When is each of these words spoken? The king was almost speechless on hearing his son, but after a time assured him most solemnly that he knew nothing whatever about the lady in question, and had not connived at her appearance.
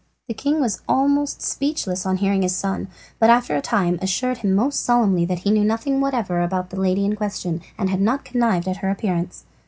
The 0.27 0.33
king 0.33 0.59
was 0.59 0.81
almost 0.89 1.43
speechless 1.43 2.07
on 2.07 2.17
hearing 2.17 2.41
his 2.41 2.55
son, 2.55 2.87
but 3.19 3.29
after 3.29 3.55
a 3.55 3.61
time 3.61 3.99
assured 4.01 4.39
him 4.39 4.55
most 4.55 4.83
solemnly 4.83 5.25
that 5.25 5.37
he 5.45 5.51
knew 5.51 5.63
nothing 5.63 6.01
whatever 6.01 6.41
about 6.41 6.71
the 6.71 6.79
lady 6.81 7.05
in 7.05 7.15
question, 7.15 7.61
and 7.77 7.87
had 7.91 8.01
not 8.01 8.25
connived 8.25 8.67
at 8.67 8.77
her 8.77 8.89
appearance. 8.89 9.45